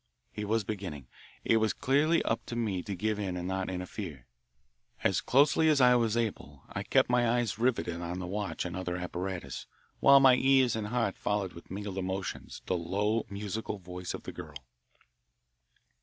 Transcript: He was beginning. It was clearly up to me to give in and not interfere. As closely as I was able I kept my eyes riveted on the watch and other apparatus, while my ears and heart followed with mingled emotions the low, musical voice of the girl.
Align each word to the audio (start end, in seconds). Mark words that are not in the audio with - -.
He 0.31 0.43
was 0.45 0.63
beginning. 0.63 1.05
It 1.45 1.57
was 1.57 1.73
clearly 1.73 2.23
up 2.23 2.43
to 2.47 2.55
me 2.55 2.81
to 2.81 2.95
give 2.95 3.19
in 3.19 3.37
and 3.37 3.47
not 3.47 3.69
interfere. 3.69 4.25
As 5.03 5.21
closely 5.21 5.69
as 5.69 5.79
I 5.79 5.93
was 5.93 6.17
able 6.17 6.63
I 6.69 6.81
kept 6.81 7.07
my 7.07 7.29
eyes 7.37 7.59
riveted 7.59 8.01
on 8.01 8.17
the 8.17 8.25
watch 8.25 8.65
and 8.65 8.75
other 8.75 8.97
apparatus, 8.97 9.67
while 9.99 10.19
my 10.19 10.37
ears 10.37 10.75
and 10.75 10.87
heart 10.87 11.15
followed 11.19 11.53
with 11.53 11.69
mingled 11.69 11.99
emotions 11.99 12.63
the 12.65 12.75
low, 12.75 13.27
musical 13.29 13.77
voice 13.77 14.15
of 14.15 14.23
the 14.23 14.31
girl. 14.33 14.55